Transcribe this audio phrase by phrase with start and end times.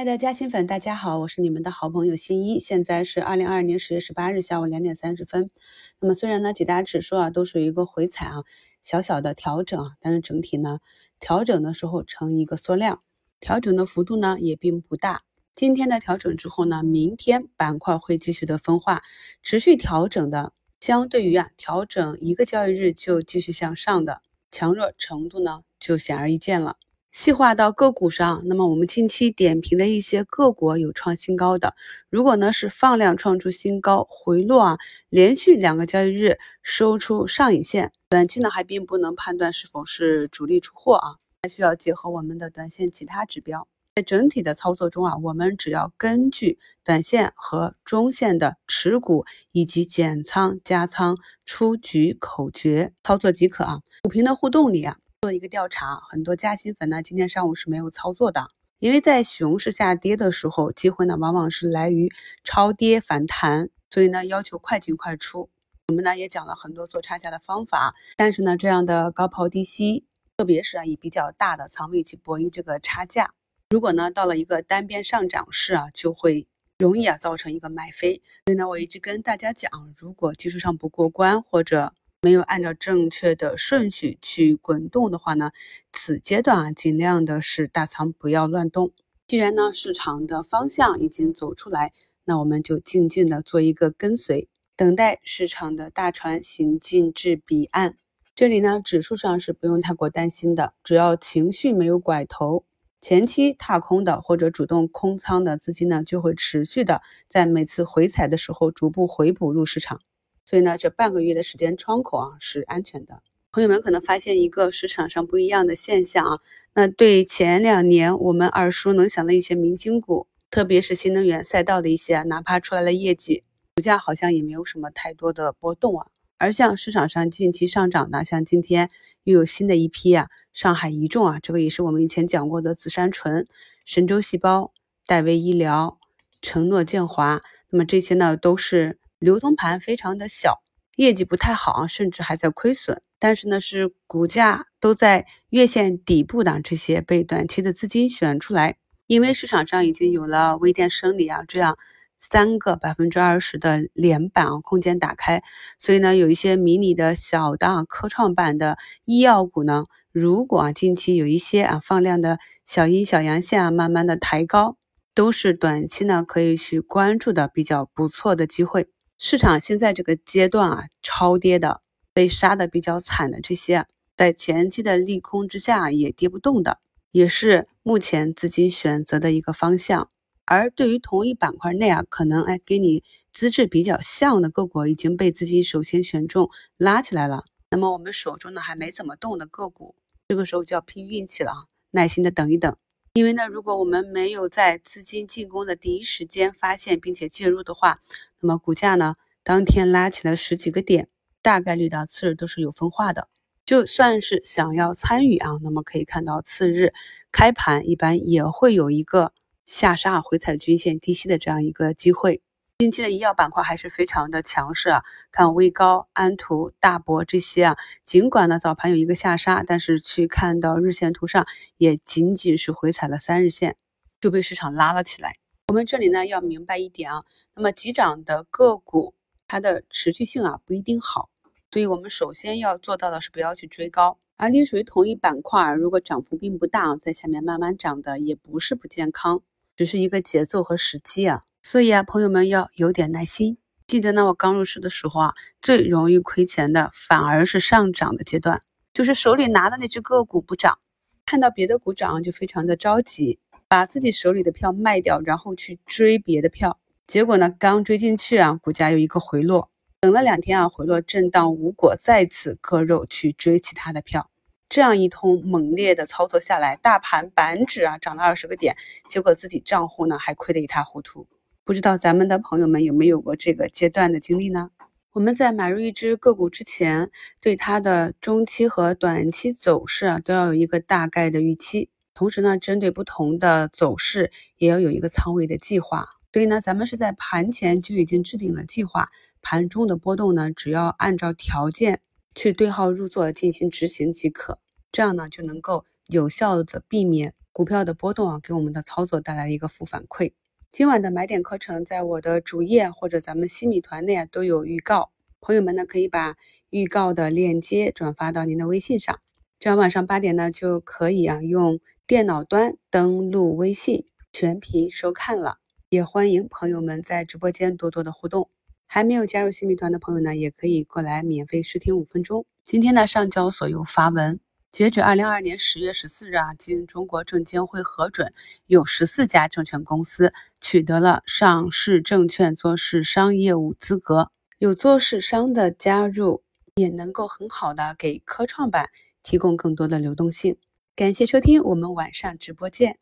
[0.00, 2.58] 亲爱的嘉兴粉，大家好，我是你们的好朋友新一。
[2.58, 5.50] 现在是二零二二年十月十八日下午两点三十分。
[5.98, 8.42] 那么虽然呢几大指数啊都是一个回踩啊，
[8.80, 10.78] 小小的调整啊，但是整体呢
[11.18, 13.02] 调整的时候呈一个缩量，
[13.40, 15.20] 调整的幅度呢也并不大。
[15.54, 19.02] 今天的调整之后呢，明天板块会继续的分化，
[19.42, 26.76] 持续调整的，相对于啊调整一个交易日就继续向上的强弱程度呢就显而易见了。
[27.12, 31.74] 细化到个股上，那么我们近期点评的一些个股有创新高的，
[32.08, 34.78] 如果呢是放量创出新高回落啊，
[35.08, 43.66] 连续两个交易日收出上影线，短期呢还并不能判断是否是主力出货啊，还需要结合我们的短线其他指标。
[43.96, 53.80] 在整体的操作中啊，我们只要根据短线和中线的持股以及减仓加仓出局口诀操作即可啊。
[54.02, 54.96] 股评的互动里啊。
[55.22, 58.48] 做一个调查，很多加薪粉呢今天上午是没有操作的，
[58.78, 62.10] 因为在熊市下跌的时候，机会呢往往是来于
[62.42, 65.50] 超跌反弹，所以呢要求快进快出。
[65.88, 70.06] 我们呢也讲了很多做差价的方法，但是呢这样的高抛低吸，
[70.38, 73.34] 特别是啊以比较大的仓位去博弈这个差价，
[73.68, 76.46] 如果呢到了一个单边上涨市啊，就会
[76.78, 78.22] 容易啊造成一个买飞。
[78.46, 85.52] 所以呢我一直跟大家讲，如果技术上不过关或者没有按照正确的顺序去滚动的话呢，
[85.90, 88.92] 此阶段啊，尽量的是大仓不要乱动。
[89.26, 91.94] 既然呢市场的方向已经走出来，
[92.26, 97.96] 那我们就静静的做一个跟随，等待市场的大船行进至彼岸。
[98.34, 102.66] 这里呢指数上是不用太过担心的，只要情绪没有拐头，
[103.00, 110.02] 前期踏空的或者主动空仓的资金呢，就会持续的在每次回踩的时候逐步回补入市场。
[110.50, 113.22] 所以呢，这半个月的时间窗口啊是安全的。
[113.52, 116.40] 朋友们可能发现一个市场上不一样的现象啊，
[116.74, 123.44] 那对前两年我们耳熟能详的一些明星股，特别是新能源赛道的一些，哪怕出来了业绩，
[123.76, 126.08] 股价好像也没有什么太多的波动啊。
[126.36, 128.90] 而像市场上近期上涨的，像今天
[129.22, 133.46] 又有新的一批啊，上海一众啊，这个也是我们以前讲过的紫杉醇、
[133.84, 134.72] 神州细胞、
[135.06, 136.00] 戴维医疗、
[136.42, 138.98] 承诺建华，那么这些呢都是。
[139.20, 140.62] 流通盘非常的小，
[140.96, 143.02] 业绩不太好啊，甚至还在亏损。
[143.18, 148.76] 但是呢，是股价都在月线底部的这些被短期的资金选出来，
[149.06, 151.76] 因为市场上已经有了微电生理啊这样
[152.18, 155.42] 三个百分之二十的连板啊空间打开，
[155.78, 164.78] 所以呢，有一些迷你的小的啊科创板的医药股呢，如果啊近期有一些啊放量的小阴小阳线啊，慢慢的抬高，
[165.14, 168.88] 都是短期呢可以去关注的比较不错的机会。
[169.22, 171.82] 市场现在这个阶段啊，超跌的、
[172.14, 173.86] 被杀的比较惨的这些，
[174.16, 176.78] 在前期的利空之下也跌不动的，
[177.10, 180.08] 也是目前资金选择的一个方向。
[180.46, 186.48] 而对于同一板块内啊，可能哎跟你资质比较像的个股已经被资金首先选中
[186.78, 189.96] 拉起来了，那么我们手中呢还没怎么动的个股，
[190.28, 191.56] 这个时候就要拼运气了啊，
[191.90, 192.74] 耐心的等一等。
[193.12, 197.98] 因为呢，如果我们没有在资金进攻的第一时间发现并且介入的话，
[198.38, 201.08] 那么股价呢，当天拉起来十几个点，
[201.42, 203.28] 大概率的次日都是有分化的。
[203.64, 206.92] 就算是想要参与啊，那么可以看到次日
[207.32, 209.32] 开盘一般也会有一个
[209.64, 212.40] 下杀回踩均线低吸的这样一个机会。
[212.80, 217.76] 近期的医药板块还是非常的强势啊，看威高、安图、大博这些啊，
[218.06, 221.46] 尽管呢早盘有一个下杀，但是去看到日线图上
[221.76, 223.76] 也仅仅是回踩了三日线，
[224.18, 225.34] 就被市场拉了起来。
[225.68, 227.24] 我们这里呢要明白一点啊，
[227.54, 229.12] 那么急涨的个股
[229.46, 231.28] 它的持续性啊不一定好，
[231.70, 234.18] 所以我们首先要做到的是不要去追高。
[234.38, 239.42] 而隶属于同一板块，如果涨幅并不大，在下面慢慢涨的也不是不健康，
[239.76, 241.44] 只是一个节奏和时机啊。
[241.62, 243.58] 所以啊，朋友们要有点耐心。
[243.86, 248.62] 记得呢，我刚入市的时候啊，最容易亏钱的反而是上涨的阶段，
[248.94, 250.78] 就是手里拿的那只个股不涨，
[251.26, 253.38] 看到别的股涨就非常的着急，
[253.68, 256.78] 把自己手里的票卖掉，然后去追别的票。
[257.06, 259.70] 结果呢，刚追进去啊，股价又一个回落，
[260.00, 264.30] 等了两天啊，回落震荡无果，再次割肉去追其他的票。
[264.68, 268.76] 这样一通猛烈的操作下来，大盘板指啊涨了二十个点，
[269.08, 271.26] 结果自己账户呢还亏得一塌糊涂。
[271.64, 274.70] 不知道咱们的朋友们有没有过这个阶段的经历呢？
[275.12, 277.10] 我们在买入一只个股之前，
[277.40, 281.90] 对它的中期和短期走势啊，都要有一个大概的预期。
[282.14, 286.06] 同时呢，针对不同的走势，也要有一个仓位的计划。
[286.32, 289.08] 所以呢，咱们是在盘前就已经制定了计划，
[289.42, 292.00] 盘中的波动呢，只要按照条件
[292.34, 294.60] 去对号入座进行执行即可。
[294.92, 300.32] 这样呢，就能够有效的避免股票的波动啊，给我们的操作带来一个负反馈。
[300.72, 306.36] 今晚的买点课程在我的主页或者咱们新米团内啊都有预告，朋友们呢可以把
[306.70, 309.18] 预告的链接转发到您的微信上，
[309.58, 315.58] 这样晚上八点呢就可以啊用电脑端登录微信全屏收看了。
[315.88, 318.48] 也欢迎朋友们在直播间多多的互动。
[318.86, 322.46] 还没有加入新米团的朋友呢，也可以过来免费试听五分钟。
[322.64, 324.38] 今天呢，上交所有发文，
[324.72, 328.32] 截止二零二二年十月十四日啊，经中国证监会核准，
[328.66, 334.30] 有十四家证券公司取得了上市证券做市商业务资格。
[334.58, 336.44] 有做市商的加入，
[336.76, 338.90] 也能够很好的给科创板
[339.24, 340.56] 提供更多的流动性。
[340.94, 342.98] 感谢收听，我们晚上直播见。